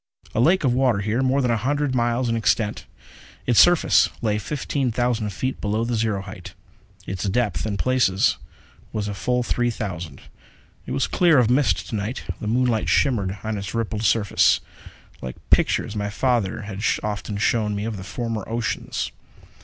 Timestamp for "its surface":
3.45-4.09